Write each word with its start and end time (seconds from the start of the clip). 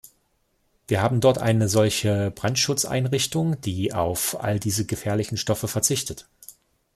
Wir 0.87 0.99
haben 1.03 1.21
dort 1.21 1.37
eine 1.37 1.69
solche 1.69 2.31
Brandschutzeinrichtung, 2.31 3.61
die 3.61 3.93
auf 3.93 4.41
all 4.43 4.59
diese 4.59 4.85
gefährlichen 4.87 5.37
Stoffe 5.37 5.67
verzichtet. 5.67 6.27